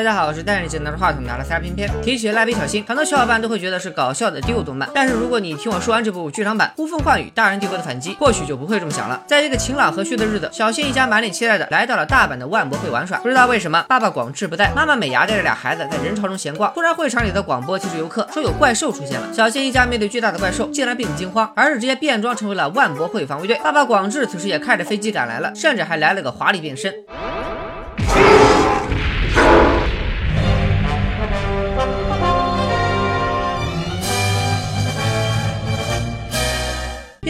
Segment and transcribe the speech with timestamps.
[0.00, 1.86] 大家好，我是戴着镜拿着话筒拿了仨片片。
[2.00, 4.88] 提起蜡笔小新，很多小伙伴都会觉得是搞笑的低幼动漫。
[4.94, 9.22] 但是如果你听我说完这部剧场版《呼风唤雨：大人帝国的反击》，或许就不会这么想了。
[9.26, 13.18] 在一个晴朗和煦的日子，小新一家满脸期待的来到了大阪的万博会玩耍。
[13.18, 16.72] 不知道为什么，爸爸广志不在，妈妈美伢带着俩孩子在人潮中闲逛。
[16.72, 19.30] 突然，会场里的广播提示游客说有怪兽出现了。
[19.34, 23.60] 小新一家面对巨大的怪兽，竟然并不惊慌，而是直接变装成为了万博会防卫队。
[23.62, 26.90] 爸爸广志此时也开着飞机赶来了，甚至还来了个华丽变身。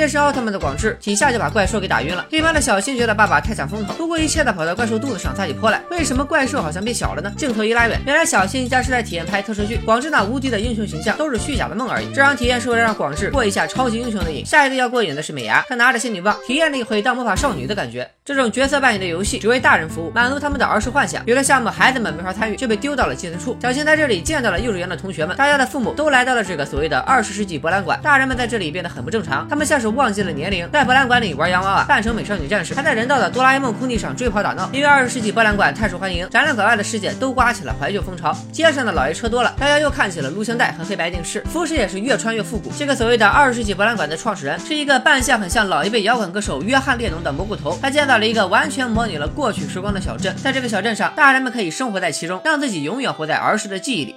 [0.01, 2.25] 也是奥特曼的广志，几下就把怪兽给打晕了。
[2.31, 5.83] 一旁的小新觉得爸爸太抢风头，不顾一切的跑到怪兽肚子上撒起泼来。
[5.91, 7.31] 为什么怪兽好像变小了呢？
[7.37, 12.07] 镜头一拉远，原来小新一家是在体验拍特摄剧，广志那无敌的英雄形象都是虚假的梦而已。
[12.15, 14.43] 这场体验是为了让广志过一下超级英雄的瘾。
[14.47, 18.11] 下一个要过瘾的是美伢，她拿着仙女棒，体验了一回当魔法少女的感觉。
[18.25, 21.23] 这种角色扮演的游戏只为大人服务，满足他们的儿时幻想。
[21.27, 23.55] 有的项目孩子们没法参与，就被丢到了寄存处。
[23.61, 28.01] 小新在这里见到了幼稚园的同学们，大家的父母都来到了这个所谓的二十世纪博览馆。
[28.03, 30.69] 大人们在这里变得很不正常，他们像是忘记了年龄。
[30.71, 34.69] 在博览馆里玩洋娃娃，扮成美少女战士，还在人道的哆啦 A 梦空地上追跑打闹。
[34.73, 38.37] 因为二十世纪博览馆太受欢迎，展览馆外的世界都刮起了怀旧风潮。
[38.53, 42.73] 街上的老爷车多了，大家又看起了录像带和黑白电视，服饰也是越穿越复古。
[42.79, 47.79] 这个所谓的二十世纪博览馆的创始人是一个扮相很像老一辈摇滚歌手约翰列侬的蘑菇头。
[47.83, 54.15] 他建造了一个完全模拟了过去时光的小镇，在这个小镇上，大人们可以生活在其中，让自己永远活在儿时的记忆里。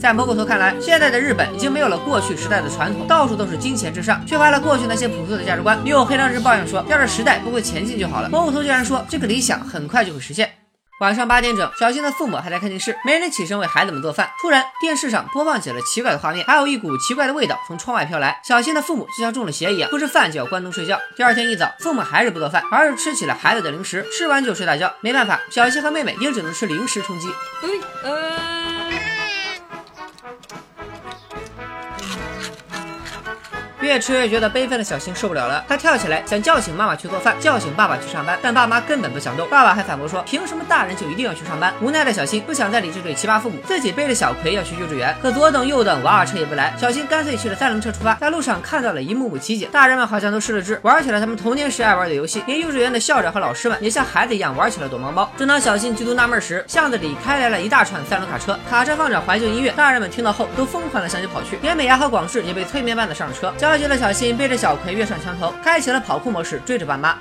[0.00, 5.78] 在蘑菇头看来，现在的日本已经没有了过去时代的传统，到处都是金钱至上，缺乏了过去那些朴素的价值观。
[5.84, 10.50] 女友黑长直抱怨说：“要是时代不会前进就好了。”蘑菇头居然说：“这个理想很快就会实现。”
[11.02, 14.30] 晚上八点整，小新的父母还在看电视，没人起身为孩子们做饭。
[14.40, 18.40] 突然，电视上播放起了奇怪的画面，还有一股奇怪的味道从窗外飘来。
[18.42, 20.98] 小新的父母就像中了邪一样，不吃饭就要关灯睡觉。
[21.14, 24.94] 第二天一早，父母还是不做饭，而是吃起了孩子的零食，吃完就睡大觉。
[25.02, 27.28] 没办法，小新和妹妹也只能吃零食充饥。
[33.90, 39.48] 越吃越觉得悲愤的小新受不了了，他跳起来想叫醒妈妈去做饭，叫醒爸爸去上班，但爸妈根本不想动。
[39.48, 41.74] 爸爸还反驳说，凭什么大人就一定要去上班？
[41.80, 46.72] 无奈的小新不想再理这对奇葩父母，自己背着小葵要去幼稚园，可左等右等，娃娃车也不来。
[46.80, 55.28] 小新干脆骑着三轮车出发，在路上看到了一幕幕奇景，大人们好像都失了智，玩起了他们童年时爱玩的游戏，连幼稚园的校长和老师们也像孩子一样玩起了躲猫猫。
[55.36, 63.52] 正当小新极度纳闷时，巷子里开来了一大串三轮卡车，卡车放着怀旧音乐，大人们听到后都疯狂的向前跑去，连美伢和广志也被催眠般的上了车。
[63.80, 67.16] 急的小新背着小葵跃上墙头，开启了跑酷模式，追着爸妈。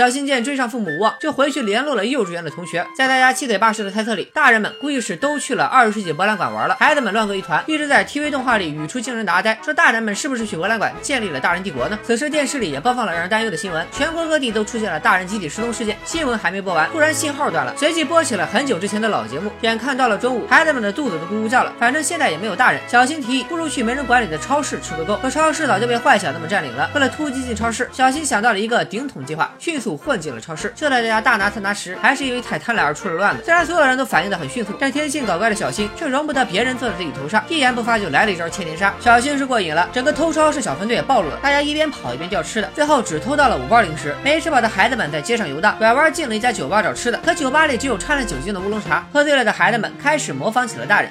[0.00, 2.86] 小新见追上父母无望，就回去联络了幼稚园的同学。
[2.96, 15.94] 在大家七嘴八舌的猜测里，大人们估计是都去了二十世纪博览馆玩了，孩子们乱作一团，一直在 TV 动画里语出惊人的阿呆说：“大人们是不是去博览馆建立了大人帝国呢？”此时电视里也播放了让人担忧的新闻，全国各地都出现了大人集体失踪事件。
[16.06, 19.52] 新闻还没播完，突然信号断了，随即播起了很久之前的老节目。
[19.60, 25.18] 眼看到了中午，孩子们的肚子都咕咕叫了，反正现在也没有大人，小新提议不如去没人管理的超市吃个够。
[25.18, 26.88] 可超市早就被坏小子们占领了。
[26.94, 30.72] 为了突击进超市，小新想到了一个顶桶计划，迅速混进了超市。
[30.74, 33.42] 就在大家大拿特拿时，还是因为太贪婪而出了乱子。
[33.44, 38.94] 虽然所有人都反应的很迅速，但天性搞怪的小新却容不得别人坐在自己头上，一言不发就来了一招千年杀。
[39.00, 44.14] 小新是过瘾了，整个偷超市小分队也暴露了，大家一边跑一边掉吃的，最后只偷到了五包零食。
[44.22, 49.06] 没吃饱的孩子们在街上游荡，拐弯进了一家酒吧找吃的，可酒吧里只有掺了酒精的乌龙茶。
[49.12, 51.10] 喝醉了的孩子们开始模仿起了大人。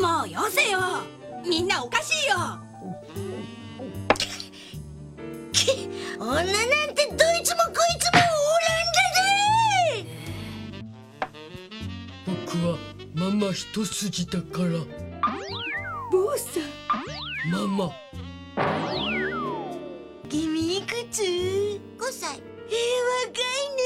[0.00, 0.78] もうよせよ。
[1.44, 2.36] みんなおかしいよ。
[6.18, 6.44] 女なん
[6.94, 9.02] てどいつもこいつもおらんだ
[9.94, 10.06] ぜ。
[12.26, 12.78] 僕は
[13.14, 14.68] ママ一筋だから。
[16.10, 17.50] 坊さん。
[17.50, 17.92] ママ。
[20.28, 21.80] 君いくつ ?5
[22.10, 22.40] 歳。
[22.68, 23.42] えー、若い
[23.76, 23.85] ね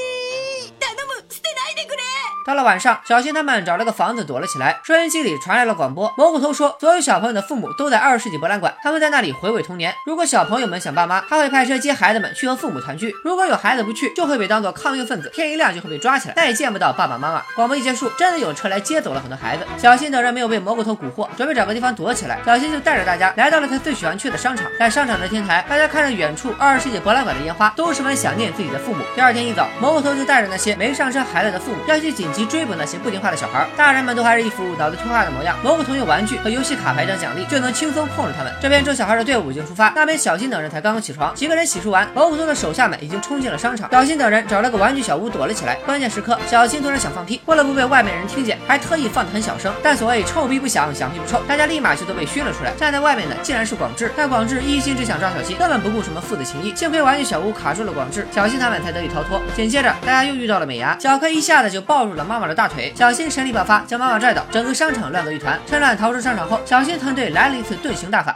[2.45, 4.79] 到了晚上，小新他们找了个房子躲了起来。
[4.83, 9.93] 收音机里传来了广播，蘑菇头说，所有小朋友的父母都在二十世纪博览馆，他们在那里回味童年。
[10.05, 13.13] 如果小朋友们想爸妈，他会派车接孩子们去和父母团聚。
[13.23, 17.41] 如果有孩子不去，就会被当做抗议分子，天一亮就会被抓起来，再也见不到爸爸妈妈。
[17.55, 19.65] 广播一结束，真的有车来接走了很多孩子。
[19.77, 22.39] 小新等人没有被蘑菇头蛊惑，准备找个地方躲起来。
[22.45, 29.03] 小新就带着大家来到了他最喜欢去的商场，在商场的天台，大家看着远处二十世纪博览馆的烟花，都十分想念自己的父母。
[29.15, 33.67] 第二天一早，蘑菇头就带着那些没上车孩子的父母，要去警急追捕那些不听话的小孩。
[33.75, 35.55] 大人们都还是一副脑子听话的模样。
[35.63, 38.53] 蘑菇头用玩具和游戏卡牌当奖励，就能轻松控制他们。
[38.61, 41.33] 这边捉小孩的队伍已经出发，那边小新等人才刚刚起床。
[41.35, 43.89] 几个人洗漱完，蘑菇头的手下们已经冲进了商场。
[43.91, 45.75] 小新等人找了个玩具小屋躲了起来。
[45.85, 49.73] 关键时刻，小新突然想放屁，为了不被外面人听见，还特意放得很小声。
[49.83, 52.71] 但所谓臭屁不响，响屁不臭，大家立马就都被熏了出来。
[52.75, 56.75] 站在外面的竟然是广志，但广志一心只想抓小新，根本不顾什么父子情谊。
[56.75, 59.41] 幸亏玩具小屋卡住了广志，小新他们才得以逃脱。
[59.55, 65.59] 紧接着，大家又遇到了美伢，小柯一下子就抱住了妈妈的大腿，小新神力爆发，将妈妈拽倒，整个商场乱作一团。
[65.65, 68.35] 趁乱逃出商场后，小新团队来了一次遁形大法。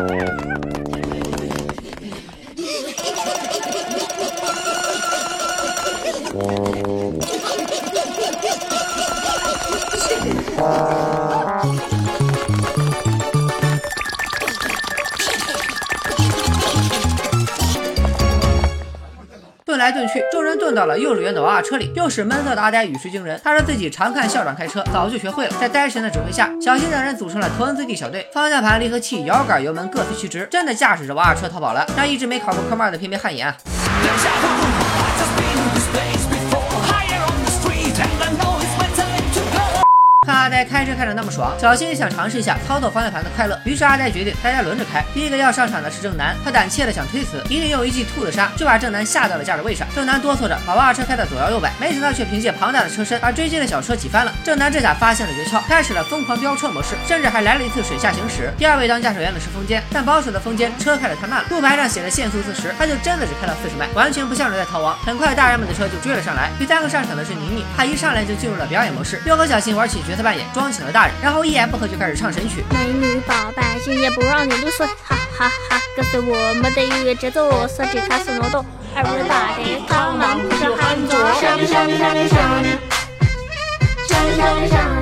[20.76, 21.90] 到了幼儿园的娃娃车里。
[21.96, 25.52] 又是闷骚的阿呆语出惊人，他说自己常看校长开车，早就学会了。
[25.58, 33.56] 在呆神的指挥下，小新等人组成了头文字 D 小队，方向盘、离合器、摇杆、油门各司其职，真的驾驶着娃娃车逃跑了，让一直没考过科目二的偏偏汗颜啊！
[40.26, 43.56] 看阿呆开车开的那么爽，小新想尝试一下操作方向盘的快乐。
[43.64, 45.00] 于是阿呆决定大家轮着开。
[45.14, 49.86] 第一个要上场的是正南，他胆怯的想推死，一定用一记兔子杀就把正南吓到了驾驶位上。
[49.94, 54.34] 正南哆嗦着把娃娃车开得左摇右摆，没想到却凭借庞大的车身把追击的小车挤翻了。
[54.42, 58.52] 正南这下发现了诀窍，开始了疯狂飙车模式，甚至还来了一次水下行驶。
[58.58, 64.98] 第二位当驾驶员的是风间，但保守的风间车开得太慢了，路牌上写的限速四十，他就真的只开了四十迈，完全不像是在逃亡。
[65.06, 66.50] 很快大人们的车就追了上来。
[66.58, 72.64] 第三个上场的是宁宁，他一上来就进入了表演模式，又和小新玩起角色扮演，装起了大人，然后一言不合就开始唱神曲。
[72.70, 75.80] 美女宝贝，今夜不让你露宿，哈哈哈！
[75.94, 78.64] 跟随我们的音乐节奏，身体开始挪动。
[78.96, 81.98] Everybody come on，不是喊着，上上上
[82.28, 82.38] 上
[84.08, 84.95] 上上上。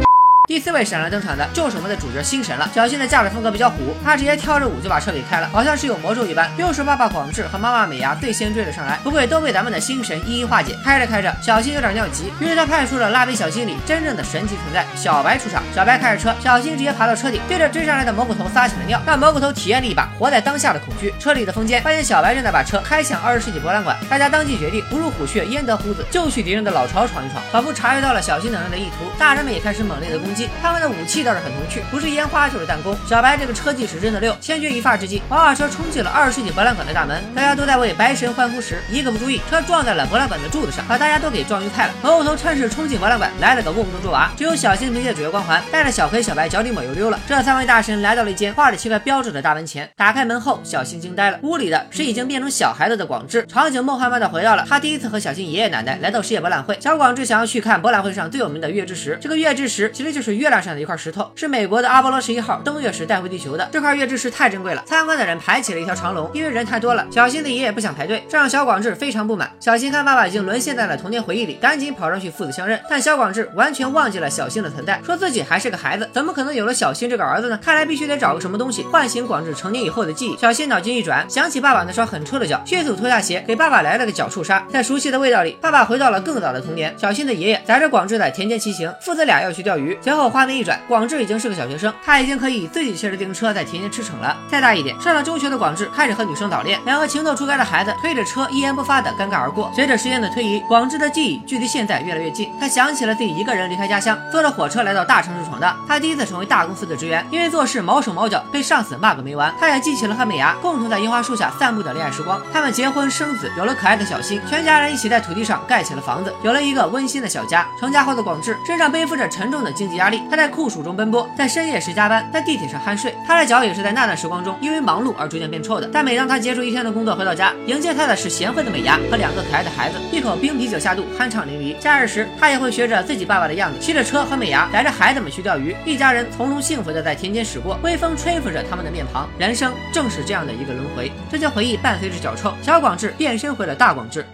[0.54, 2.70] 第四位闪亮登场的就是我们的主角星神了。
[2.72, 6.48] 小新的驾驶风格比较虎，他直接跳着舞就把车给开了，好像是有魔咒一般。
[6.56, 10.78] 又是爸爸广志和妈妈美伢最先追了上来，不过都被咱们的星神一一化解。
[10.84, 15.60] 开着开着，小新有点尿急，于是他派出了蜡笔小新里真正的神奇存在小白出场。
[15.74, 21.12] 小白开着车，小新直接爬到车顶，对着追上来的蘑菇头撒起了尿，让蘑菇头体验了一把活在当下的恐惧。
[21.18, 27.42] 车里的风间发现小白正在把车开向二十世纪博览馆，大家当即决定不入虎穴焉得虎子，就去敌人的老巢闯一闯。
[27.50, 31.24] 仿佛察觉到了小新等人的意图，大人们也开始猛烈的攻击，他们的武器。
[31.24, 32.94] 倒是很童趣，不是烟花就是弹弓。
[33.08, 41.94] 小白这个车技是真的溜，千钧一发之际，娃娃车冲进了二十世纪博览馆的大门，大家都在为白神欢呼时，一个不注意，车撞在了博览馆的柱子上，把大家都给撞晕菜了。
[42.02, 47.18] 蘑菇头趁势冲进博览馆，来了个瓮中捉娃，只有小新凭借主角光环，带着小黑、小白脚底抹油溜了。
[47.26, 56.78] 这三位大神来到了一间画着奇怪标志的大门前，打开门后，小新惊呆了，屋里的是已经变成小孩子的广志，场景梦幻般的回到了他第一次和小新爷爷奶奶来到世界博览会。
[56.80, 61.88] 小广志想要去看博览会上最有名的月之石，这个月之石其实就是月亮上的一块石头，是美国的。
[61.94, 66.28] 阿波罗十一号登月时带回地球的这块月之石太珍贵了，参观的人排起了一条长龙。
[66.34, 69.48] 因为人太多了，小新的爷爷不想排队，这让小广志非常不满。
[69.60, 72.80] 小新看爸爸已经沦陷在了童年回忆里，赶紧跑上去父子相认。
[72.90, 77.58] 但小广志完全忘记了小新的存在，说自己还是个孩子，怎么可能有了小新这个儿子呢？
[77.62, 80.36] 看来必须得找个什么东西唤醒广志成年以后的记忆。
[80.36, 84.66] 小新脑筋一转，想起爸爸那双很臭的脚，迅速脱下鞋给爸爸来了个脚触杀。
[84.72, 86.92] 在熟悉的味道里，爸爸回到了更早的童年。
[86.98, 89.96] 小新的爷爷载着广志在田间骑行，父子俩要去钓鱼。
[90.14, 94.36] 随后画面一转，广志已经是个小学生，他已经可以自己骑着自行车在田间驰骋了。
[94.48, 99.72] 再大一点，上了中学的广志开始和女生早恋，两个情窦初开的孩子推着车一言不发的尴尬而过。
[99.74, 105.76] 随着时间的推移，广志的记忆距离现在越来越近，他想起了自己一个人离开家乡，坐着火车来到大城市闯荡。
[105.88, 109.52] 他第一次成为大公司的职员，因为做事毛手毛脚，被上司骂个没完。
[109.58, 112.40] 他也记起了和美伢共同在樱花树下散步的恋爱时光。
[112.52, 117.66] 他们结婚生子，有了可爱的小新，全家人一起在土地上盖起了房子，有了一个温馨的小家。
[117.80, 120.03] 成家后的广志身上背负着沉重的经济压。
[120.04, 120.20] 压力。
[120.30, 123.14] 他在酷暑中奔波，在深夜时加班，在地铁上酣睡。
[123.26, 125.88] 他的脚也是在那段时光中因为忙碌而逐渐变臭的。
[125.90, 131.78] 但每当他结束一天的工作回到家，迎接他的是贤惠的美伢和两个可爱的孩子，一口冰啤酒下肚，酣畅淋漓。
[131.78, 139.26] 假日时，他也会学着自己爸爸的样子，骑着车和美伢带着孩子们去钓鱼，一家人从容幸福的在田间驶过，微风吹拂着他们的面庞。
[139.38, 141.10] 人生正是这样的一个轮回。
[141.30, 144.26] 这些回忆伴随着脚臭，小广志变身回了大广志。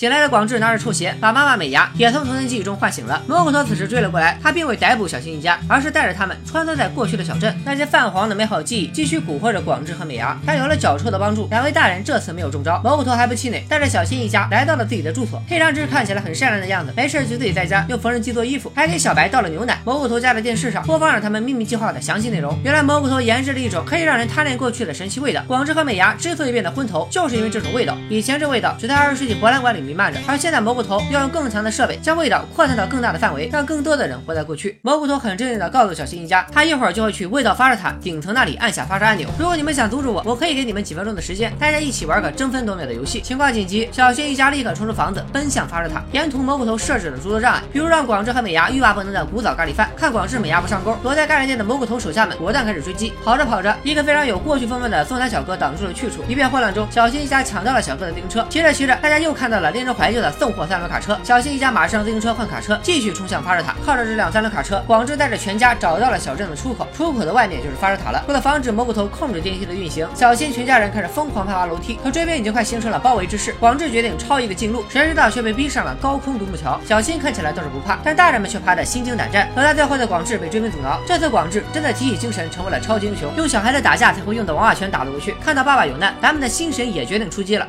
[0.00, 3.22] 醒来的广志拿着臭鞋，把妈妈美伢也从童年记忆中唤醒了。
[3.26, 7.54] 蘑菇头此时追了过来，他并未逮捕小新一家，而是带着他们穿梭在过去的小镇。
[7.66, 10.34] 那些泛黄的美好记忆继续蛊惑着广志和美伢。
[10.46, 12.80] 但有了脚臭的帮助，两位大人这次没有中招。
[12.82, 15.38] 蘑菇头还不气馁，带着小新一家来到了自己的住所。
[15.46, 19.82] 黑长直看起来很善良的样子，没事就自己在家用缝纫机做衣服，还给小白倒了牛奶。
[19.84, 22.58] 蘑菇头家的电视上播放着他们秘密计划的详细内容。
[22.64, 25.42] 原来蘑菇头研制了一种可以让人贪恋过去的神奇味道。
[25.46, 27.94] 广志和美伢之所以变得昏头，就是因为这种味道。
[28.08, 34.78] 以前这味道只在二十世纪博览馆里面弥漫着，而现在蘑菇头要用更强的设备，将味道扩散到更大的范围，让更多的人活在过去。
[34.82, 39.28] 蘑菇头很镇定地告诉小新一家，他一会儿就会去味道发射塔顶层那里按下发射按钮。
[39.36, 43.20] 如果你们想阻止我，我可以给你们几分钟的时间，大家一起玩个争分夺秒的游戏。
[43.20, 46.00] 情况紧急，小新一家立刻冲出房子，奔向发射塔。
[46.12, 49.90] 沿途蘑菇头设置了诸多障碍，比如让广志和美伢欲罢不能的古早咖喱饭。
[49.96, 53.12] 看广志美伢不上钩，躲在咖喱店的蘑菇头手下们果断开始追击。
[53.24, 56.22] 跑着跑着，一个非常有过去风范的送餐小哥挡住了去处。
[56.28, 58.46] 一片混乱中，小新一家抢到了小哥的自行车。
[58.48, 61.18] 骑着骑着，大家又看到了令人怀旧的送货三轮卡车。
[61.24, 63.74] 小新一家马上自行车换卡车，继续冲向发射塔。
[63.82, 66.86] 靠着这辆三轮卡车，广志带着全家找到了小镇的出口。
[66.94, 68.22] 出口的外面就是发射塔了。
[68.28, 71.98] 为了防止蘑菇头控制电梯的运行，小新全家人开始疯狂攀爬楼梯。
[72.04, 73.54] 可追兵已经快形成了包围之势。
[73.58, 76.78] 广志决定抄一个近路，谁知道却被逼上了高空独木桥。
[76.86, 79.48] 小新看起来倒是不怕，但大人们却怕得心惊胆战。
[79.56, 81.00] 好在最后的广志被追兵阻挠。
[81.06, 85.34] 这次广志真的提起精神，成为了超级英雄，用小孩子打架才会用的王八拳打了过去。
[85.42, 87.66] 看到爸爸有难，咱们的心神也决定出击了。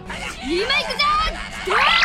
[1.63, 2.01] Oh,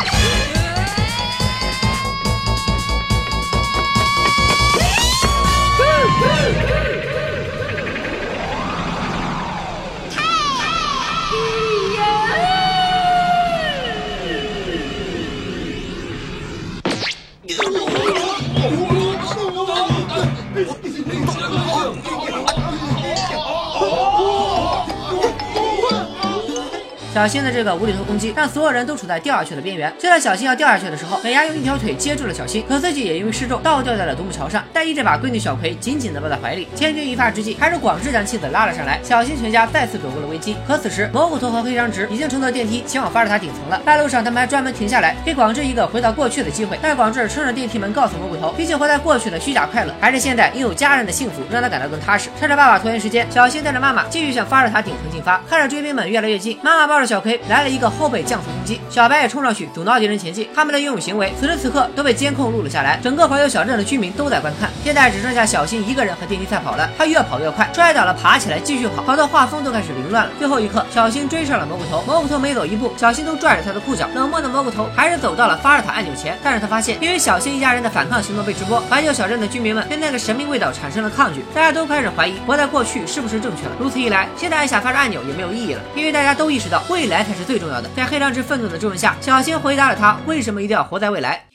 [27.17, 29.91] 小新的这个无厘头攻击，让所有人都处在掉下去的边缘。
[29.97, 34.63] 就在小新要掉下去的时候，美伢用一条腿接住了小新，可自己也因为失重倒掉在了独木桥上。
[34.71, 38.99] 但一这把闺女小葵紧紧地抱在怀里，千钧一发之际，还是广志将妻子拉了上来。
[39.01, 40.55] 小新全家再次躲过了危机。
[40.67, 43.81] 可此时，蘑菇头和黑长直已经乘坐电梯前往发射塔顶层了。
[43.83, 46.77] 半路上，他们还专门停下来，给广志一个回到过去的机会。
[46.83, 52.29] 但广志撑着电梯门，告诉蘑菇头，比起活在过去的虚假快乐，还是现在拥有家人的幸福让他感到更踏实。
[52.39, 55.41] 趁着爸爸拖延时间，小新带着妈妈继续向发射塔顶层进发。
[55.49, 57.87] 看着追兵们越来越近，妈妈抱着小 K 来了一个。
[57.89, 60.49] 后背降速攻击，小白也冲上去阻挠敌人前进。
[60.53, 64.69] 他们的英勇行为此时此刻都被监控录了下来，整个怀旧小镇的居民都在观看。
[64.83, 70.31] 现在只剩下小新一个人和电梯赛跑了，他越跑越快，摔倒了爬起来继续跑，跑到画风都开始凌乱了。
[70.37, 74.07] 最后一刻，小新追上了蘑菇头，蘑菇头每走一步，小新都拽着他的裤脚。
[74.13, 83.71] 冷漠的蘑菇头还是走到了发射塔按钮前，但是他发现，因为小新一家人的反抗行动被直播，怀旧小镇的居民们对那个神秘味道产生了抗拒，大家都开始怀疑活在过去是不是正确了。
[83.79, 87.88] 如此一来，现在按下发射按钮也没有意义了，因为大家都意识到未来才是最重要的。
[87.96, 91.48] 在黑长直愤怒的质问下，小新回答了他为什么一定要活在未来。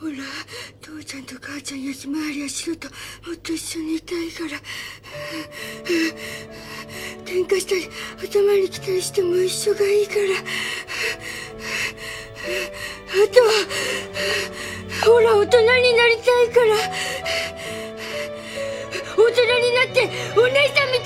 [0.00, 0.16] ほら
[0.80, 2.88] 父ちゃんと母ちゃん休まりやしろと
[3.24, 4.58] もっと一緒にいたいから
[7.24, 10.20] 喧嘩したり頭に来たりしても一緒がいいから
[13.12, 13.50] あとは
[15.06, 16.74] ほら大人になりたいから
[19.14, 21.05] 大人になってお姉さんみた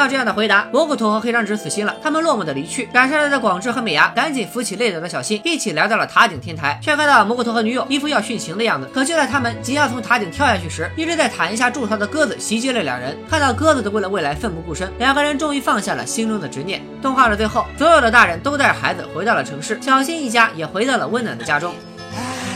[0.00, 2.84] 到这样的回答，蘑菇头和黑长直死心了，他们落寞的离去。
[2.86, 8.86] 赶上来的广志和美伢赶紧扶起累倒的小新，一起来到了塔顶天台，却看到蘑菇头和女友一副要殉情的样子。
[8.92, 13.16] 可就在他们即将从塔顶跳下去时，一直在塔檐下筑巢的鸽子袭击了两人。
[13.28, 16.82] 看到鸽子都为了未来奋不顾身，两个人终于放下了心中的执念。
[17.00, 21.74] 动画的最后，所有的大人都带着孩子回到了城市，小新一家也回到了温暖的家中。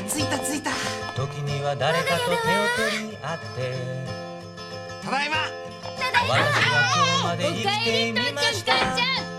[0.09, 0.71] 着いた着いた
[6.26, 9.35] おかえりとっちゃんかんちゃん。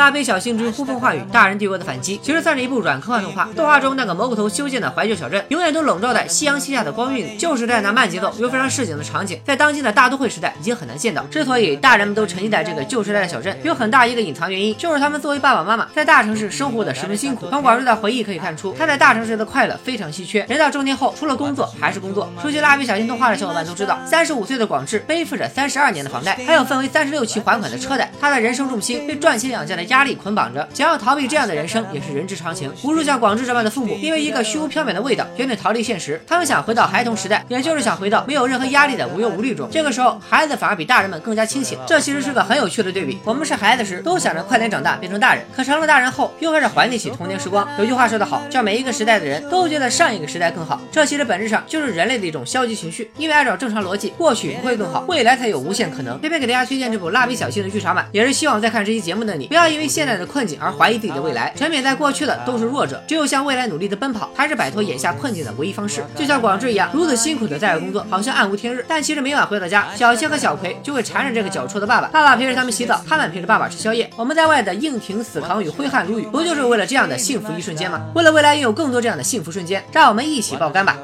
[0.00, 3.46] 蜡笔小新之呼风唤雨，大人帝国的反击》其实算是一部软科幻动画。
[3.54, 7.36] 动画中那个蘑菇头修建的怀旧小镇，永远都笼罩在夕阳西下的光晕里。
[7.36, 11.22] 旧时代那慢节奏又非常市井的场景，在当今的大都会时代已经很难见到。
[11.24, 17.46] 之所以大人们都沉浸在这个旧时代的小镇，有很大一个隐藏原因，就是他们作为爸爸妈妈，在大城市生活的十分辛苦。
[17.50, 20.46] 从广志的回忆可以看出，他在大城市的快乐非常稀缺。
[20.48, 22.32] 人到中年后，除了工作还是工作。
[22.40, 28.10] 熟悉蜡笔小新动画的小伙伴都知道，三十五岁的广志背负着三十二年的房贷，还有分为三十六期还款的车贷。
[28.18, 32.72] 他的人生重心被赚钱养家的压力捆绑着，想要逃避这样的人生也是人之常情。
[32.82, 36.20] 无数像广志这般的父母，因为一个虚无缥缈的味道，决定逃离现实。
[36.26, 39.68] 他们想回到孩童时代，也就是想回到没有任何压力的无忧无虑中。
[39.70, 41.78] 这个时候，孩子反而比大人们更加清醒。
[41.86, 43.18] 这其实是个很有趣的对比。
[43.24, 47.66] 我们是孩子时，都想着快点长大变成大人，可成了大人后，又开始怀念起童年时光。
[47.78, 50.80] 有句话说得好，叫每一个时代的人都觉得上一个时代更好。
[50.92, 53.10] 这其实本质上就是人类的一种消极情绪。
[53.16, 56.18] 因为按照正常逻辑，过去不会更好，未来才有无限可能。
[56.22, 61.53] 这边给大家推荐这部《蜡笔小新》的剧场版，也是希望在看这期节目的你，不要因为现在的困境而怀疑自己的未来。
[61.55, 66.03] 陈冕在过去的都是弱者，只有向未来努力的奔跑，才是摆脱眼下困境的唯一方式。
[66.15, 68.83] 就像广志一样，如此辛苦的在外工作，好像暗无天日。
[68.87, 72.07] 但其实每晚回到家，小新和小葵就会缠着这个脚臭的爸爸。
[72.07, 74.09] 爸爸陪着他们洗澡，他们陪着爸爸吃宵夜。
[74.15, 78.01] 我们在外的硬挺死扛与挥汗如雨，不就是为了这样的幸福一瞬间吗？
[78.15, 80.97] 为了未来拥有更多这样的幸福瞬间，让我们一起爆肝吧！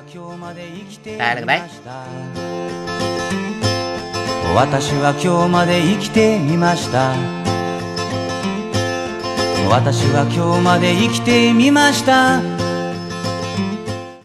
[1.18, 1.62] 拜了个拜。
[4.54, 7.45] 私は今日まで生きてみました
[9.69, 12.56] 私は今日まで生きてみました。